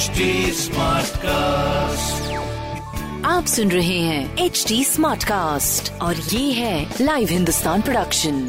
HD 0.00 0.26
Smartcast. 0.56 2.28
आप 3.26 3.46
सुन 3.46 3.70
रहे 3.70 3.98
हैं 3.98 4.36
एच 4.44 4.64
डी 4.68 4.82
स्मार्ट 4.84 5.24
कास्ट 5.24 5.92
और 6.02 6.16
ये 6.16 6.52
है 6.52 6.96
लाइव 7.00 7.28
हिंदुस्तान 7.30 7.82
प्रोडक्शन 7.82 8.42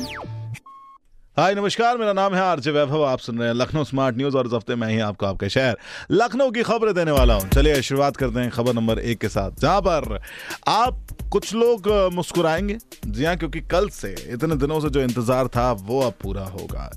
हाय 1.38 1.56
नमस्कार 1.56 1.98
मेरा 1.98 2.14
नाम 2.14 2.34
है 2.36 2.42
आरजे 2.42 2.72
वैभव 2.72 3.04
आप 3.06 3.20
सुन 3.20 3.38
रहे 3.40 3.48
हैं 3.48 3.56
लखनऊ 3.56 3.84
स्मार्ट 3.84 4.18
न्यूज़ 4.18 4.38
और 4.38 4.48
इस 4.48 4.54
हफ़्ते 4.54 4.76
मैं 4.76 4.90
ही 4.90 5.00
आपको 5.00 5.26
आपके 5.26 5.50
शहर 5.50 5.78
लखनऊ 6.12 6.52
की 6.52 6.64
खबरें 6.64 6.94
देने 6.96 7.12
वाला 7.12 7.34
हूँ। 7.34 7.50
चलिए 7.50 7.82
शुरुआत 7.82 8.18
करते 8.18 8.40
हैं 8.40 8.50
खबर 8.52 8.74
नंबर 8.74 9.00
एक 9.00 9.20
के 9.20 9.30
साथ। 9.30 9.52
जहाँ 9.62 9.82
पर 9.82 10.20
आप 10.68 11.08
कुछ 11.32 11.54
लोग 11.54 11.88
मुस्कुराएँगे। 12.14 12.78
जी 13.08 13.26
हाँ 13.26 13.36
क्योंकि 13.38 13.60
कल 13.72 13.90
से 13.90 14.16
इतने 14.34 14.56
दिनों 14.56 14.80
से 14.80 14.90
जो 14.90 15.02
इंतज़ार 15.02 15.48
था 15.48 15.72
वो 15.72 16.02
अब 16.02 16.14
पूरा 16.24 16.44
होगा। 16.46 16.92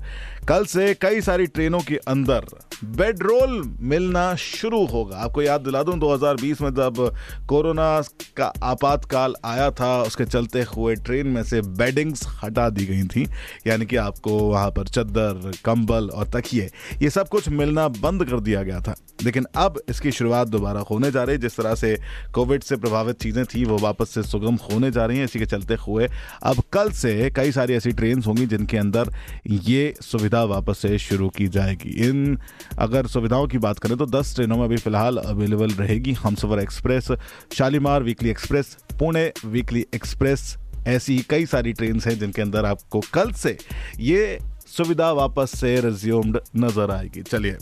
कल 0.49 0.65
से 0.65 0.93
कई 0.93 1.21
सारी 1.21 1.47
ट्रेनों 1.47 1.79
के 1.79 1.95
अंदर 1.95 2.45
बेडरोल 2.83 3.77
मिलना 3.79 4.35
शुरू 4.35 4.85
होगा। 4.85 5.17
आपको 5.17 5.41
याद 5.41 5.61
दिला 5.61 5.83
दूँ 5.83 5.99
2020 5.99 6.61
में 6.61 6.69
जब 6.69 7.15
कोरोना 7.49 8.01
का 8.37 8.53
आपातकाल 8.63 9.33
आया 9.45 9.71
था, 9.71 10.01
उसके 10.01 10.25
चलते 10.25 10.61
हुए 10.61 10.95
ट्रेन 10.95 11.27
में 11.27 11.43
से 11.43 11.61
बेडिंग्स 11.61 12.23
हटा 12.43 12.69
दी 12.69 12.85
गई 12.85 13.03
थी। 13.03 13.29
यानी 13.67 13.85
कि 13.85 13.95
आपको 13.95 14.39
वहाँ 14.39 14.71
पर 14.71 14.87
चद्दर, 14.87 15.51
कंबल 15.65 16.09
और 16.09 16.27
तकिए, 16.27 16.71
ये 17.01 17.09
सब 17.09 17.27
कुछ 17.27 17.49
मिलना 17.49 17.87
बंद 17.87 18.25
कर 18.25 18.39
दिया 18.39 18.63
गया 18.63 18.79
था। 18.79 18.95
लेकिन 19.23 19.45
अब 19.55 19.81
इसकी 19.89 20.11
शुरुआत 20.11 20.47
दोबारा 20.47 20.79
होने 20.79 21.11
जा 21.11 21.23
रही 21.23 21.35
है। 21.35 21.41
जिस 21.41 21.57
तरह 21.57 21.75
से 21.75 21.97
कोविड 22.33 22.63
से 22.63 22.75
प्रभावित 22.75 23.21
चीज़ें 23.21 23.45
थी, 23.45 23.65
वो 23.65 23.77
वापस 23.77 24.09
से 24.09 24.23
सुगम 24.23 24.55
होने 24.55 24.91
जा 24.91 25.05
रही 25.05 25.17
हैं। 25.17 25.25
इसी 25.25 25.39
के 25.39 25.45
चलते 25.45 25.73
हुए 25.73 26.09
अब 26.43 26.63
कल 26.75 26.89
से 26.93 27.29
कई 27.35 27.51
सारी 27.51 27.73
ऐसी 27.73 27.91
ट्रेन 27.93 28.21
होंगी 28.23 28.45
जिनके 28.47 28.77
अंदर 28.77 29.09
ये 29.47 29.93
सुविधा 30.01 30.43
वापस 30.45 30.77
से 30.77 30.97
शुरू 30.99 31.29
की 31.29 31.47
जाएगी। 31.49 31.89
इन 32.07 32.37
अगर 32.79 33.07
सुविधाओं 33.07 33.47
की 33.47 33.57
बात 33.57 33.79
करें 33.79 33.97
तो 33.97 34.05
10 34.07 34.35
ट्रेनों 34.35 34.57
में 34.57 34.63
अभी 34.63 34.77
फ़िलहाल 34.77 35.17
अवेलेबल 35.17 35.71
रहेगी। 35.73 36.13
Humsafar 36.13 36.59
express 36.59 37.07
Shalimar 37.53 38.03
weekly 38.03 38.29
express 38.29 38.75
Pune 38.99 39.31
weekly 39.45 39.85
express 39.95 40.55
ऐसी 40.87 41.17
कई 41.29 41.45
सारी 41.45 41.73
ट्रेन 41.73 41.99
हैं 41.99 42.17
जिनके 42.19 42.41
अंदर 42.41 42.65
आपको 42.65 42.99
कल 43.13 43.31
से 43.33 43.57
ये 43.99 44.37
सुविधा 44.67 45.11
वापस 45.13 45.51
से 45.55 45.79
रिज्यूम्ड 45.81 46.39
नज़र 46.57 46.91
आएगी। 46.91 47.21
चलिए, 47.21 47.57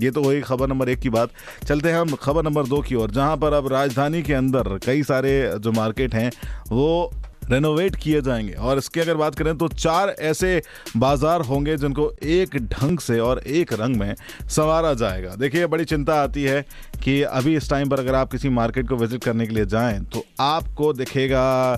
ये 0.00 0.10
तो 0.10 0.22
वही 0.22 0.40
खबर 0.40 0.68
नंबर 0.68 0.88
एक 0.88 0.98
की 0.98 1.10
बात। 1.10 1.30
चलते 1.66 1.88
हैं 1.88 1.98
हम 1.98 2.14
खबर 2.14 2.44
नंबर 2.44 2.66
दो 2.66 2.80
की 2.82 2.94
ओर, 2.94 3.10
जहाँ 3.10 3.36
पर 3.36 3.52
अब 3.52 3.72
राजधानी 3.72 4.22
के 4.22 4.34
अंदर 4.34 4.78
कई 4.86 5.02
सारे 5.02 5.32
जो 5.58 5.72
मार्केट 5.72 6.14
हैं, 6.14 6.30
वो 6.70 7.12
रेनोवेट 7.50 7.96
किए 7.96 8.20
जाएँगे। 8.20 8.52
और 8.52 8.78
इसकी 8.78 9.00
अगर 9.00 9.16
बात 9.16 9.34
करें 9.34 9.56
तो 9.58 9.68
चार 9.68 10.08
ऐसे 10.10 10.62
बाज़ार 10.96 11.40
होंगे 11.40 11.76
जिनको 11.76 12.10
एक 12.24 12.56
ढंग 12.68 12.98
से 12.98 13.18
और 13.20 13.38
एक 13.38 13.72
रंग 13.72 13.96
में 13.96 14.14
संवारा 14.48 14.92
जाएगा। 14.94 15.34
देखिए, 15.34 15.66
बड़ी 15.66 15.84
चिंता 15.84 16.20
आती 16.22 16.42
है 16.44 16.64
कि 17.04 17.20
अभी 17.22 17.56
इस 17.56 17.70
टाइम 17.70 17.88
पर 17.88 18.00
अगर 18.00 18.14
आप 18.14 18.32
किसी 18.32 18.48
मार्केट 18.50 18.88
को 18.88 18.96
विज़िट 18.96 19.24
करने 19.24 19.46
के 19.46 19.54
लिए 19.54 19.66
जाएँ 19.66 20.00
तो 20.04 20.24
आपको 20.40 20.92
दिखेगा 20.92 21.72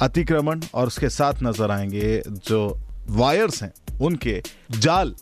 अतिक्रमण 0.00 0.60
और 0.74 0.86
उसके 0.86 1.08
साथ 1.10 1.42
नज़र 1.42 1.70
आएँगे 1.70 2.22
जो 2.28 2.66
वायर्स 3.10 3.62
हैं, 3.62 3.72
उनके 4.00 4.40
जाल। 4.72 5.14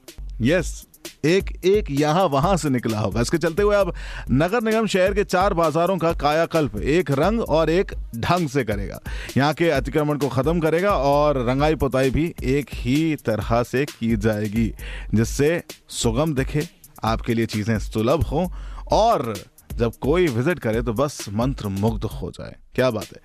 यस 0.42 0.86
एक 1.24 1.50
एक 1.66 1.90
यहाँ 1.90 2.24
वहाँ 2.26 2.56
से 2.56 2.70
निकला 2.70 2.98
होगा। 2.98 3.20
इसके 3.20 3.38
चलते 3.38 3.62
हुए 3.62 3.76
अब 3.76 3.92
नगर 4.32 4.62
निगम 4.62 4.86
शहर 4.86 5.14
के 5.14 5.24
चार 5.24 5.54
बाजारों 5.54 5.96
का 5.98 6.12
कायाकल्प 6.14 6.76
एक 6.78 7.10
रंग 7.10 7.40
और 7.40 7.70
एक 7.70 7.92
ढंग 8.16 8.48
से 8.48 8.64
करेगा। 8.64 9.00
यहाँ 9.36 9.52
के 9.54 9.68
अतिक्रमण 9.70 10.18
को 10.18 10.28
खत्म 10.28 10.60
करेगा 10.60 10.94
और 10.94 11.44
रंगाई 11.48 11.74
पुताई 11.76 12.10
भी 12.10 12.32
एक 12.44 12.70
ही 12.74 13.16
तरह 13.16 13.62
से 13.62 13.84
की 13.84 14.16
जाएगी, 14.16 14.72
जिससे 15.14 15.62
सुगम 15.92 16.34
दिखे, 16.34 16.66
आपके 17.04 17.34
लिए 17.34 17.46
चीज़ें 17.48 17.78
सुलभ 17.80 18.24
हों 18.24 18.46
और 18.92 19.34
जब 19.72 19.92
कोई 20.02 20.26
विज़िट 20.28 20.58
करे 20.58 20.82
तो 20.82 20.92
बस 20.94 21.24
मंत्र 21.30 21.68
मुग्ध 21.70 22.04
हो 22.04 22.30
जाए। 22.30 22.56
क्या 22.74 22.90
बात 22.90 23.06
है? 23.06 23.20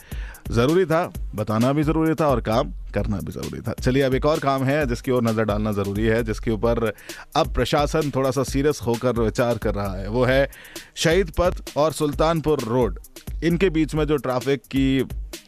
ज़रूरी 0.52 0.86
था, 0.86 1.06
बताना 1.36 1.72
भी 1.74 1.84
ज़रूरी 1.84 2.14
था 2.14 2.28
और 2.28 2.42
काम 2.42 2.72
करना 2.94 3.20
भी 3.20 3.32
ज़रूरी 3.32 3.62
था। 3.62 3.74
चलिए, 3.74 4.04
अब 4.04 4.14
एक 4.14 4.26
और 4.26 4.40
काम 4.40 4.64
है 4.64 4.86
जिसकी 4.88 5.12
ओर 5.12 5.24
नज़र 5.24 5.44
डालना 5.44 5.72
ज़रूरी 5.72 6.04
है, 6.04 6.24
जिसके 6.24 6.52
ऊपर 6.52 6.92
अब 7.36 7.54
प्रशासन 7.54 8.12
थोड़ा 8.16 8.32
सा 8.32 8.44
सीरियस 8.44 8.80
होकर 8.86 9.20
विचार 9.20 9.58
कर 9.58 9.76
रहा 9.76 9.96
है। 9.98 10.08
वो 10.10 10.24
है 10.24 10.50
शहीद 10.96 11.32
पथ 11.40 11.78
और 11.78 11.94
सुल्तानपुर 11.94 12.60
रोड। 12.60 13.00
इनके 13.44 13.70
बीच 13.70 13.96
में 13.96 14.06
जो 14.06 14.18
ट्रैफ़िक 14.18 14.62
की 14.62 15.02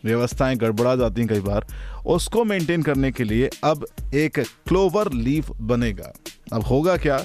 व्यवस्थाएँ 0.05 0.55
गड़बड़ा 0.55 0.95
जाती 0.95 1.21
हैं 1.21 1.29
कई 1.29 1.39
बार, 1.39 1.65
उसको 2.05 2.43
मेंटेन 2.43 2.83
करने 2.83 3.11
के 3.11 3.23
लिए 3.23 3.49
अब 3.63 3.85
एक 4.13 4.39
क्लोवर 4.39 5.11
लीफ 5.13 5.51
बनेगा। 5.61 6.13
अब 6.53 6.63
होगा 6.63 6.95
क्या 6.97 7.17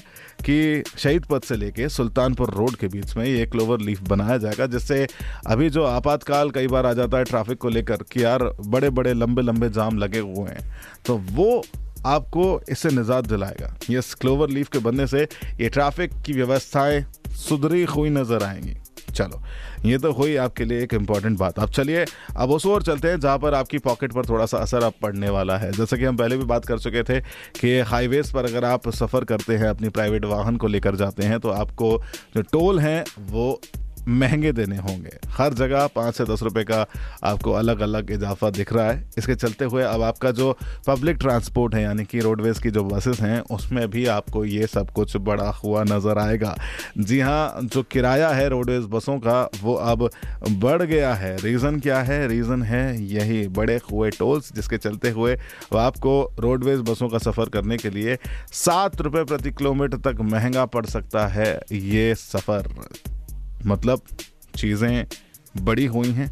कि 0.45 0.83
शहीद 0.99 1.25
पथ 1.25 1.45
से 1.45 1.57
लेके 1.57 1.89
सुल्तानपुर 1.89 2.51
रोड 2.51 2.77
के 2.77 2.89
बीच 2.89 3.17
में 3.17 3.25
ये 3.25 3.45
क्लोवर 3.47 3.81
लीफ 3.81 4.01
बनाया 4.03 4.37
जाएगा, 4.37 4.67
जिससे 4.67 5.07
अभी 5.47 5.71
जो 5.71 5.85
आपातकाल 5.85 6.51
कई 6.51 6.67
बार 6.67 6.87
आ 6.87 6.93
जाता 6.93 7.19
है 7.19 7.25
ट्रैफ़िक 7.25 7.59
को 7.59 7.69
लेकर 7.69 8.03
कि 8.13 8.25
यार 8.25 8.45
बड़े 8.67 8.91
बड़े 8.91 9.15
लंबे 9.15 9.43
लंबे 9.43 9.69
जाम 9.71 9.99
लगे 9.99 10.19
हुए 10.19 10.51
हैं। 10.51 10.71
तो 11.07 11.17
वो 11.33 11.63
आपको 12.07 12.61
इससे 12.69 12.91
निजात 12.91 13.27
दिलाएगा। 13.27 13.75
ये 13.91 14.01
क्लोवर 14.21 14.51
लीफ 14.51 14.69
के 14.69 14.79
बनने 14.79 15.07
से 15.07 15.23
ये 15.61 15.69
ट्रैफ़िक 15.69 16.23
की 16.27 16.33
व्यवस्थाएँ 16.33 17.05
सुधरी 17.39 17.85
हुई 17.85 18.11
नज़र 18.11 18.43
आएँगी। 18.43 18.77
चलो, 19.13 19.43
ये 19.85 19.99
तो 19.99 20.13
हुई 20.13 20.37
आपके 20.37 20.65
लिए 20.65 20.83
एक 20.83 20.95
इंपॉर्टेंट 20.95 21.39
बात। 21.39 21.59
अब 21.59 21.71
चलिए, 21.71 22.05
अब 22.37 22.51
उस 22.51 22.67
ओर 22.67 22.83
चलते 22.83 23.09
हैं, 23.09 23.21
जहाँ 23.21 23.39
पर 23.39 23.55
आपकी 23.55 23.79
पॉकेट 23.79 24.13
पर 24.13 24.27
थोड़ा 24.29 24.47
सा 24.47 24.59
असर 24.59 24.83
अब 24.83 24.93
पड़ने 25.03 25.31
वाला 25.31 25.57
है। 25.59 25.71
जैसे 25.73 25.97
कि 25.97 26.05
हम 26.05 26.17
पहले 26.17 26.37
भी 26.37 26.45
बात 26.45 26.65
कर 26.65 26.79
चुके 26.79 27.03
थे 27.03 27.21
कि 27.61 27.79
हाईवेज 27.81 28.33
पर 28.33 28.45
अगर 28.45 28.65
आप 28.65 28.89
सफ़र 28.91 29.25
करते 29.25 29.57
हैं, 29.57 29.69
अपनी 29.69 29.89
प्राइवेट 29.89 30.25
वाहन 30.25 30.57
को 30.57 30.67
लेकर 30.67 30.97
जाते 30.97 31.23
हैं 31.23 31.41
तो 31.41 31.51
आपको 31.51 31.97
जो 32.37 32.43
टोल 32.43 32.79
हैं, 32.79 33.05
वो 33.21 33.61
महँगे 34.09 34.53
देने 34.53 34.77
होंगे। 34.79 35.17
हर 35.33 35.55
जगह 35.55 35.87
पाँच 35.87 36.15
से 36.15 36.25
दस 36.25 36.43
रुपए 36.43 36.65
का 36.65 36.87
आपको 37.25 37.53
अलग 37.53 37.81
अलग 37.81 38.11
इजाफा 38.11 38.51
दिख 38.51 38.73
रहा 38.73 38.91
है। 38.91 39.05
इसके 39.19 39.35
चलते 39.35 39.65
हुए 39.65 39.83
अब 39.83 40.03
आपका 40.03 40.31
जो 40.33 40.57
पब्लिक 40.87 41.17
ट्रांसपोर्ट 41.17 41.75
है, 41.75 41.83
यानी 41.83 42.05
कि 42.05 42.21
रोडवेज़ 42.21 42.61
की 42.63 42.71
जो 42.71 42.85
बसेस 42.85 43.21
हैं, 43.21 43.41
उसमें 43.51 43.89
भी 43.91 44.07
आपको 44.09 44.45
ये 44.45 44.67
सब 44.67 44.91
कुछ 44.91 45.17
बढ़ा 45.19 45.49
हुआ 45.55 45.85
नज़र 45.85 46.19
आएगा। 46.19 46.57
जी 46.99 47.21
हाँ 47.21 47.61
जो 47.65 47.83
किराया 47.83 48.29
है 48.31 48.49
रोडवेज़ 48.49 48.87
बसों 48.87 49.19
का, 49.19 49.43
वो 49.63 49.75
अब 49.75 50.09
बढ़ 50.51 50.83
गया 50.83 51.15
है। 51.15 51.37
रीज़न 51.37 51.79
क्या 51.81 52.01
है? 52.01 52.27
रीज़न 52.29 52.63
है 52.63 52.83
यही, 53.05 53.47
बड़े 53.51 53.81
हुए 53.93 54.11
टोल्स 54.11 54.53
जिसके 54.55 54.79
चलते 54.79 55.11
हुए 55.11 55.37
आपको 55.79 56.21
रोडवेज़ 56.39 56.81
बसों 56.83 57.09
का 57.09 57.19
सफ़र 57.21 57.49
करने 57.49 57.77
के 57.77 57.91
लिए 57.91 58.19
सात 58.55 59.01
रुपये 59.01 59.25
प्रति 59.25 59.51
किलोमीटर 59.53 59.99
तक 60.03 60.21
महँगा 60.23 60.65
पड़ 60.67 60.87
सकता 60.87 61.27
है 61.29 61.51
ये 61.73 62.15
सफ़र। 62.17 62.71
मतलब 63.67 64.03
चीज़ें 64.57 65.07
बड़ी 65.57 65.87
हुई 65.87 66.11
हैं 66.11 66.31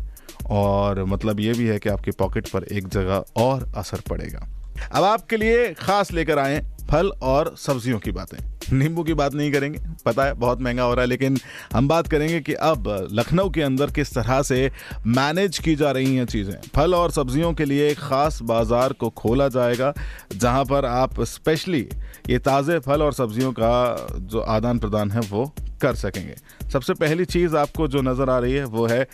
और 0.50 1.04
मतलब 1.04 1.40
ये 1.40 1.52
भी 1.52 1.66
है 1.66 1.78
कि 1.78 1.88
आपकी 1.88 2.10
पॉकेट 2.18 2.48
पर 2.48 2.64
एक 2.66 2.88
जगह 2.88 3.24
और 3.36 3.72
असर 3.76 4.00
पड़ेगा। 4.08 4.46
अब 4.92 5.04
आपके 5.04 5.36
लिए 5.36 5.72
खास 5.74 6.12
लेकर 6.12 6.38
आए 6.38 6.60
फल 6.90 7.10
और 7.22 7.54
सब्जियों 7.58 7.98
की 7.98 8.12
बातें। 8.12 8.38
नींबू 8.72 9.02
की 9.04 9.14
बात 9.14 9.34
नहीं 9.34 9.52
करेंगे, 9.52 9.78
पता 10.06 10.24
है 10.24 10.32
बहुत 10.34 10.60
महँगा 10.60 10.82
हो 10.82 10.94
रहा 10.94 11.02
है, 11.02 11.08
लेकिन 11.08 11.36
हम 11.72 11.88
बात 11.88 12.06
करेंगे 12.08 12.40
कि 12.40 12.54
अब 12.54 12.88
लखनऊ 13.12 13.50
के 13.50 13.62
अंदर 13.62 13.90
किस 13.90 14.14
तरह 14.14 14.42
से 14.42 14.70
मैनेज 15.08 15.58
की 15.58 15.74
जा 15.76 15.90
रही 15.90 16.14
हैं 16.16 16.26
चीज़ें। 16.26 16.54
फल 16.74 16.94
और 16.94 17.10
सब्जियों 17.10 17.52
के 17.54 17.64
लिए 17.64 17.88
एक 17.90 17.98
ख़ास 17.98 18.40
बाज़ार 18.42 18.92
को 18.92 19.10
खोला 19.12 19.48
जाएगा, 19.48 19.92
जहाँ 20.32 20.64
पर 20.64 20.84
आप 20.86 21.20
स्पेशली 21.22 21.86
ये 22.30 22.38
ताज़े 22.40 22.78
फल 22.78 23.02
और 23.02 23.12
सब्जियों 23.12 23.52
का 23.52 24.06
जो 24.12 24.40
आदान 24.40 24.78
प्रदान 24.78 25.10
है 25.10 25.20
वो 25.22 25.52
कर 25.82 25.94
सकेंगे। 25.94 26.34
सबसे 26.70 26.94
पहली 26.94 27.24
चीज़ 27.24 27.56
आपको 27.56 27.88
जो 27.88 28.02
नज़र 28.02 28.30
आ 28.30 28.38
रही 28.38 28.52
है, 28.52 28.64
वो 28.64 28.86
है 28.86 29.06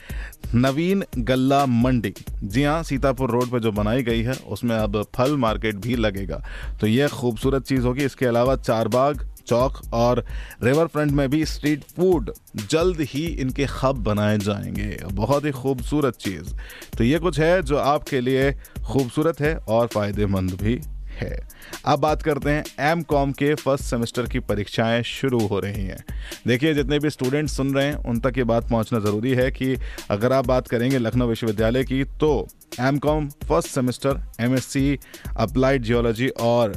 नवीन 0.55 1.05
गल्ला 1.19 1.65
मंडी। 1.67 2.15
जी 2.45 2.65
हाँ 2.65 2.83
सीतापुर 2.83 3.31
रोड 3.31 3.51
पर 3.51 3.61
जो 3.61 3.73
बनाई 3.73 4.03
गई 4.03 4.23
है, 4.23 4.33
उसमें 4.33 4.77
अब 4.77 5.03
फल 5.17 5.37
मार्केट 5.37 5.77
भी 5.77 5.97
लगेगा। 5.97 6.43
तो 6.81 6.87
यह 6.87 7.09
खूबसूरत 7.09 7.65
चीज़ 7.65 7.87
होगी। 7.87 8.05
इसके 8.05 8.27
अलावा 8.27 8.57
चारबाग 8.57 9.27
चौक 9.47 9.81
और 9.93 10.25
रिवर 10.63 10.87
फ्रंट 10.87 11.13
में 11.13 11.29
भी 11.31 11.45
स्ट्रीट 11.45 11.85
फ़ूड 11.97 12.33
जल्द 12.71 13.01
ही 13.01 13.27
इनके 13.27 13.65
हब 13.83 13.97
बनाए 13.97 14.39
जाएँगे। 14.39 14.99
बहुत 15.13 15.45
ही 15.45 15.51
खूबसूरत 15.51 16.15
चीज़। 16.15 16.55
तो 16.99 17.05
ये 17.05 17.19
कुछ 17.19 17.41
है 17.41 17.63
जो 17.63 17.77
आपके 17.77 18.21
लिए 18.21 18.53
खूबसूरत 18.87 19.41
है 19.41 19.57
और 19.57 19.87
फ़ायदेमंद 19.87 20.51
भी 20.51 20.81
है। 21.17 21.37
अब 21.85 21.99
बात 21.99 22.23
करते 22.23 22.51
हैं 22.51 22.65
एम 22.91 23.03
कॉम 23.03 23.33
के 23.33 23.55
फ़र्स्ट 23.55 23.85
सेमेस्टर 23.85 24.27
की 24.27 24.39
परीक्षाएँ 24.41 25.03
शुरू 25.03 25.39
हो 25.39 25.59
रही 25.61 25.85
हैं। 25.85 25.99
देखिए, 26.47 26.75
जितने 26.75 26.99
भी 26.99 27.11
स्टूडेंट्स 27.11 27.57
सुन 27.57 27.75
रहे 27.75 27.87
हैं, 27.87 27.95
उन 27.95 28.21
तक 28.21 28.39
ये 28.39 28.45
बात 28.45 28.69
पहुँचना 28.71 28.99
ज़रूरी 28.99 29.35
है 29.35 29.51
कि 29.51 29.75
अगर 30.11 30.33
आप 30.33 30.47
बात 30.47 30.69
करेंगे 30.69 30.99
लखनऊ 30.99 31.29
विश्वविद्यालय 31.29 31.85
की 31.85 32.03
तो 32.21 32.47
M 32.81 32.99
com 32.99 33.29
first 33.49 33.69
semester 33.69 34.23
M 34.41 34.55
S 34.55 34.67
C 34.67 34.99
applied 35.37 35.83
geology 35.83 36.29
और 36.29 36.75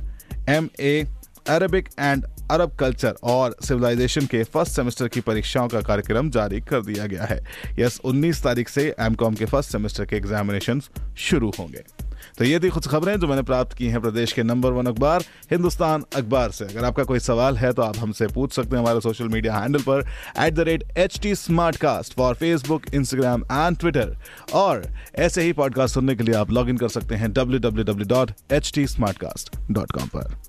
M 0.50 0.70
A 0.80 1.06
Arabic 1.50 1.90
and 2.00 2.26
Arab 2.52 2.76
culture 2.76 3.16
और 3.24 3.56
सिविलाइजेशन 3.64 4.26
के 4.26 4.44
फ़र्स्ट 4.44 4.76
सेमेस्टर 4.76 5.08
की 5.08 5.22
परीक्षाओं 5.22 5.68
का 5.68 5.82
कार्यक्रम 5.82 6.30
जारी 6.30 6.62
कर 6.62 6.82
दिया 6.82 7.06
गया 7.06 7.24
है। 7.24 7.40
यस 7.80 8.00
19 8.06 8.44
तारीख 8.44 8.70
से 8.70 8.96
एमकॉम 9.00 9.36
के 9.36 9.46
फ़र्स्ट 9.46 9.72
सेमेस्टर 9.72 10.06
के 10.06 10.16
एग्जामिनेशन 10.16 10.82
शुरू 11.18 11.52
होंगे। 11.60 11.84
तो 12.38 12.46
ये 12.46 12.60
थी 12.60 12.70
कुछ 12.70 12.88
खबरें 12.88 13.20
जो 13.20 13.28
मैंने 13.28 13.42
प्राप्त 13.42 13.78
की 13.78 13.88
हैं 13.88 14.02
प्रदेश 14.02 14.32
के 14.34 14.44
नंबर 14.44 14.72
वन 14.72 14.86
अखबार, 14.86 15.24
हिंदुस्तान 15.52 16.04
अखबार 16.16 16.52
से। 16.52 16.66
अगर 16.66 16.86
आपका 16.86 17.04
कोई 17.04 17.20
सवाल 17.20 17.58
है 17.58 17.72
तो 17.74 17.82
आप 17.82 17.98
हमसे 17.98 18.28
पूछ 18.28 18.54
सकते 18.54 18.76
हैं 18.76 18.84
हमारे 18.84 19.02
सोशल 19.02 19.28
मीडिया 19.28 19.58
हैंडल 19.58 19.82
पर 19.82 20.06
at 20.40 20.54
the 20.54 20.60
rate 20.60 20.84
H 20.98 21.20
T 21.20 21.36
smart 21.36 21.78
cast 21.78 22.14
for 22.14 22.36
Facebook 22.36 22.94
Instagram 22.94 23.44
and 23.52 23.78
Twitter 23.78 24.16
और 24.54 24.84
ऐसे 25.16 25.42
ही 25.42 25.54
पॉडकास्ट 25.54 25.94
सुनने 25.94 26.16
के 26.16 26.24
लिए 26.24 26.36
आप 26.36 26.52
लॉग 26.52 26.70
इन 26.70 26.78
कर 26.78 26.90
सकते 26.90 27.16
हैं 27.16 27.34
W 27.34 27.60
W 27.60 27.84
W 27.84 28.08
dot 28.08 28.32
H 28.52 28.72
T 28.76 28.88
smart 28.88 29.18
cast 29.18 29.56
dot 29.72 29.92
com 29.92 30.08
पर। 30.16 30.49